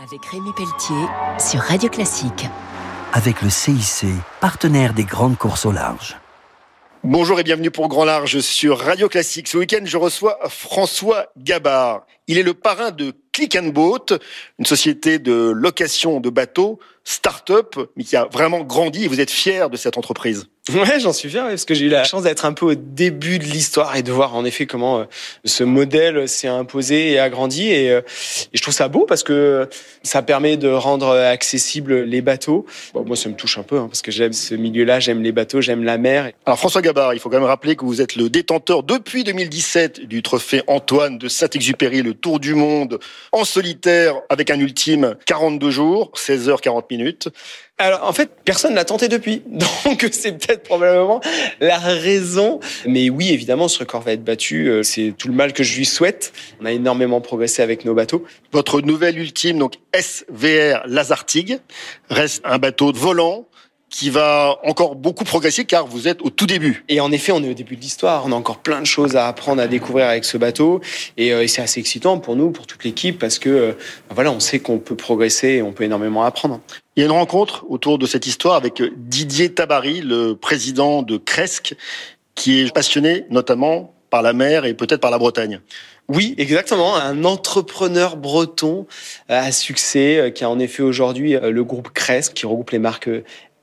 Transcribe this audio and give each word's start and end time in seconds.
avec 0.00 0.24
Rémi 0.26 0.52
Pelletier 0.56 1.06
sur 1.40 1.60
Radio 1.60 1.88
Classique. 1.88 2.46
Avec 3.12 3.42
le 3.42 3.50
CIC, 3.50 4.06
partenaire 4.40 4.94
des 4.94 5.02
grandes 5.02 5.36
courses 5.36 5.66
au 5.66 5.72
large. 5.72 6.16
Bonjour 7.02 7.40
et 7.40 7.42
bienvenue 7.42 7.72
pour 7.72 7.88
Grand 7.88 8.04
Large 8.04 8.38
sur 8.38 8.78
Radio 8.78 9.08
Classique. 9.08 9.48
Ce 9.48 9.58
week-end, 9.58 9.80
je 9.84 9.96
reçois 9.96 10.38
François 10.48 11.26
Gabard. 11.36 12.06
Il 12.28 12.38
est 12.38 12.44
le 12.44 12.54
parrain 12.54 12.92
de 12.92 13.12
Click 13.38 13.54
and 13.54 13.68
Boat, 13.68 14.18
une 14.58 14.66
société 14.66 15.20
de 15.20 15.52
location 15.54 16.18
de 16.18 16.28
bateaux, 16.28 16.80
start-up, 17.04 17.76
mais 17.96 18.02
qui 18.02 18.16
a 18.16 18.24
vraiment 18.24 18.64
grandi 18.64 19.04
et 19.04 19.08
vous 19.08 19.20
êtes 19.20 19.30
fier 19.30 19.70
de 19.70 19.76
cette 19.76 19.96
entreprise. 19.96 20.48
Ouais, 20.74 21.00
j'en 21.00 21.14
suis 21.14 21.30
fier 21.30 21.44
parce 21.44 21.64
que 21.64 21.72
j'ai 21.72 21.86
eu 21.86 21.88
la 21.88 22.04
chance 22.04 22.24
d'être 22.24 22.44
un 22.44 22.52
peu 22.52 22.66
au 22.66 22.74
début 22.74 23.38
de 23.38 23.44
l'histoire 23.44 23.96
et 23.96 24.02
de 24.02 24.12
voir 24.12 24.34
en 24.34 24.44
effet 24.44 24.66
comment 24.66 24.98
euh, 24.98 25.04
ce 25.46 25.64
modèle 25.64 26.28
s'est 26.28 26.48
imposé 26.48 27.12
et 27.12 27.18
agrandi 27.18 27.70
et, 27.70 27.90
euh, 27.90 28.02
et, 28.52 28.58
je 28.58 28.60
trouve 28.60 28.74
ça 28.74 28.88
beau 28.88 29.06
parce 29.06 29.22
que 29.22 29.66
ça 30.02 30.20
permet 30.20 30.58
de 30.58 30.68
rendre 30.68 31.16
accessibles 31.16 32.02
les 32.02 32.20
bateaux. 32.20 32.66
Bon, 32.92 33.02
moi, 33.06 33.16
ça 33.16 33.30
me 33.30 33.34
touche 33.34 33.56
un 33.56 33.62
peu 33.62 33.78
hein, 33.78 33.86
parce 33.88 34.02
que 34.02 34.10
j'aime 34.10 34.34
ce 34.34 34.54
milieu-là, 34.54 35.00
j'aime 35.00 35.22
les 35.22 35.32
bateaux, 35.32 35.62
j'aime 35.62 35.84
la 35.84 35.96
mer. 35.96 36.32
Alors 36.44 36.58
François 36.58 36.82
Gabard, 36.82 37.14
il 37.14 37.20
faut 37.20 37.30
quand 37.30 37.38
même 37.38 37.44
rappeler 37.44 37.74
que 37.74 37.86
vous 37.86 38.02
êtes 38.02 38.16
le 38.16 38.28
détenteur 38.28 38.82
depuis 38.82 39.24
2017 39.24 40.02
du 40.02 40.22
trophée 40.22 40.62
Antoine 40.66 41.16
de 41.16 41.28
Saint-Exupéry, 41.28 42.02
le 42.02 42.12
Tour 42.12 42.40
du 42.40 42.54
monde 42.54 42.98
en 43.32 43.44
solitaire 43.44 44.20
avec 44.28 44.50
un 44.50 44.58
ultime 44.58 45.16
42 45.26 45.70
jours, 45.70 46.10
16 46.14 46.48
h 46.48 46.60
40 46.60 46.90
minutes. 46.90 47.28
Alors 47.78 48.04
en 48.04 48.12
fait, 48.12 48.30
personne 48.44 48.74
l'a 48.74 48.84
tenté 48.84 49.08
depuis, 49.08 49.42
donc 49.46 50.08
c'est 50.10 50.32
peut-être 50.32 50.64
probablement 50.64 51.20
la 51.60 51.78
raison. 51.78 52.58
Mais 52.86 53.08
oui, 53.08 53.30
évidemment, 53.30 53.68
ce 53.68 53.78
record 53.78 54.02
va 54.02 54.12
être 54.12 54.24
battu. 54.24 54.68
Euh, 54.68 54.82
c'est 54.82 55.14
tout 55.16 55.28
le 55.28 55.34
mal 55.34 55.52
que 55.52 55.62
je 55.62 55.76
lui 55.76 55.86
souhaite. 55.86 56.32
On 56.60 56.64
a 56.64 56.72
énormément 56.72 57.20
progressé 57.20 57.62
avec 57.62 57.84
nos 57.84 57.94
bateaux. 57.94 58.24
Votre 58.52 58.80
nouvelle 58.80 59.18
ultime, 59.18 59.58
donc 59.58 59.74
SVR 59.94 60.82
Lazartigue, 60.86 61.60
reste 62.10 62.42
un 62.44 62.58
bateau 62.58 62.92
de 62.92 62.98
volant 62.98 63.46
qui 63.98 64.10
va 64.10 64.60
encore 64.62 64.94
beaucoup 64.94 65.24
progresser 65.24 65.64
car 65.64 65.88
vous 65.88 66.06
êtes 66.06 66.22
au 66.22 66.30
tout 66.30 66.46
début. 66.46 66.84
Et 66.88 67.00
en 67.00 67.10
effet, 67.10 67.32
on 67.32 67.42
est 67.42 67.50
au 67.50 67.54
début 67.54 67.74
de 67.74 67.80
l'histoire. 67.80 68.22
On 68.26 68.30
a 68.30 68.36
encore 68.36 68.58
plein 68.58 68.80
de 68.80 68.86
choses 68.86 69.16
à 69.16 69.26
apprendre, 69.26 69.60
à 69.60 69.66
découvrir 69.66 70.06
avec 70.06 70.24
ce 70.24 70.38
bateau. 70.38 70.80
Et, 71.16 71.32
euh, 71.32 71.42
et 71.42 71.48
c'est 71.48 71.62
assez 71.62 71.80
excitant 71.80 72.20
pour 72.20 72.36
nous, 72.36 72.52
pour 72.52 72.68
toute 72.68 72.84
l'équipe, 72.84 73.18
parce 73.18 73.40
que 73.40 73.48
euh, 73.48 73.72
voilà, 74.10 74.30
on 74.30 74.38
sait 74.38 74.60
qu'on 74.60 74.78
peut 74.78 74.94
progresser 74.94 75.48
et 75.48 75.62
on 75.62 75.72
peut 75.72 75.82
énormément 75.82 76.22
apprendre. 76.22 76.60
Il 76.94 77.00
y 77.00 77.02
a 77.02 77.06
une 77.06 77.12
rencontre 77.12 77.64
autour 77.68 77.98
de 77.98 78.06
cette 78.06 78.28
histoire 78.28 78.54
avec 78.54 78.80
Didier 78.96 79.52
Tabary, 79.52 80.00
le 80.00 80.34
président 80.34 81.02
de 81.02 81.16
Cresque, 81.16 81.74
qui 82.36 82.60
est 82.60 82.72
passionné 82.72 83.24
notamment 83.30 83.92
par 84.10 84.22
la 84.22 84.32
mer 84.32 84.64
et 84.64 84.74
peut-être 84.74 85.00
par 85.00 85.10
la 85.10 85.18
Bretagne. 85.18 85.60
Oui, 86.08 86.34
exactement. 86.38 86.96
Un 86.96 87.24
entrepreneur 87.24 88.16
breton 88.16 88.86
à 89.28 89.52
succès 89.52 90.32
qui 90.34 90.42
a 90.42 90.48
en 90.48 90.58
effet 90.58 90.82
aujourd'hui 90.82 91.36
le 91.38 91.64
groupe 91.64 91.90
Cresque 91.90 92.32
qui 92.32 92.46
regroupe 92.46 92.70
les 92.70 92.78
marques 92.78 93.10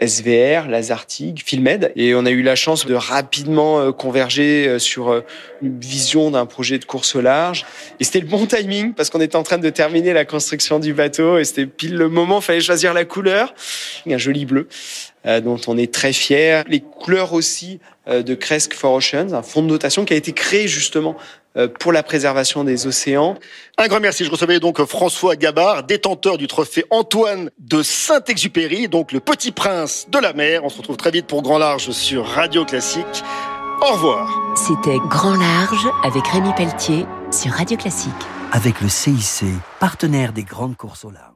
SVR, 0.00 0.68
Lazartig, 0.68 1.42
Filmed. 1.44 1.92
Et 1.96 2.14
on 2.14 2.26
a 2.26 2.30
eu 2.30 2.42
la 2.42 2.56
chance 2.56 2.86
de 2.86 2.94
rapidement 2.94 3.80
euh, 3.80 3.92
converger 3.92 4.66
euh, 4.66 4.78
sur 4.78 5.10
euh, 5.10 5.20
une 5.62 5.78
vision 5.78 6.30
d'un 6.30 6.46
projet 6.46 6.78
de 6.78 6.84
course 6.84 7.14
au 7.14 7.20
large. 7.20 7.64
Et 8.00 8.04
c'était 8.04 8.20
le 8.20 8.26
bon 8.26 8.46
timing 8.46 8.92
parce 8.92 9.10
qu'on 9.10 9.20
était 9.20 9.36
en 9.36 9.44
train 9.44 9.58
de 9.58 9.70
terminer 9.70 10.12
la 10.12 10.24
construction 10.24 10.80
du 10.80 10.94
bateau 10.94 11.38
et 11.38 11.44
c'était 11.44 11.66
pile 11.66 11.96
le 11.96 12.08
moment, 12.08 12.40
il 12.40 12.44
fallait 12.44 12.60
choisir 12.60 12.92
la 12.92 13.04
couleur. 13.04 13.54
Un 14.08 14.18
joli 14.18 14.46
bleu 14.46 14.68
dont 15.24 15.60
on 15.66 15.78
est 15.78 15.92
très 15.92 16.12
fier. 16.12 16.64
Les 16.68 16.80
couleurs 16.80 17.32
aussi 17.32 17.80
de 18.06 18.34
Cresque 18.34 18.74
for 18.74 18.92
Oceans, 18.92 19.32
un 19.32 19.42
fonds 19.42 19.62
de 19.62 19.68
notation 19.68 20.04
qui 20.04 20.12
a 20.12 20.16
été 20.16 20.32
créé 20.32 20.68
justement 20.68 21.16
pour 21.78 21.92
la 21.92 22.02
préservation 22.02 22.64
des 22.64 22.86
océans. 22.86 23.36
Un 23.78 23.86
grand 23.86 24.00
merci. 24.00 24.24
Je 24.24 24.30
recevais 24.30 24.58
donc 24.58 24.84
François 24.84 25.36
Gabard, 25.36 25.84
détenteur 25.84 26.36
du 26.36 26.46
trophée 26.46 26.84
Antoine 26.90 27.50
de 27.58 27.82
Saint-Exupéry, 27.82 28.88
donc 28.88 29.12
le 29.12 29.20
petit 29.20 29.52
prince 29.52 30.06
de 30.10 30.18
la 30.18 30.32
mer. 30.32 30.64
On 30.64 30.68
se 30.68 30.78
retrouve 30.78 30.96
très 30.96 31.10
vite 31.10 31.26
pour 31.26 31.42
Grand 31.42 31.58
Large 31.58 31.90
sur 31.90 32.26
Radio 32.26 32.64
Classique. 32.64 33.22
Au 33.80 33.92
revoir. 33.92 34.28
C'était 34.56 34.98
Grand 35.08 35.36
Large 35.36 35.86
avec 36.04 36.26
Rémi 36.26 36.50
Pelletier 36.56 37.06
sur 37.30 37.52
Radio 37.52 37.76
Classique. 37.76 38.12
Avec 38.52 38.80
le 38.80 38.88
CIC, 38.88 39.44
partenaire 39.80 40.32
des 40.32 40.44
grandes 40.44 40.76
courses 40.76 41.04
au 41.04 41.10
large. 41.10 41.33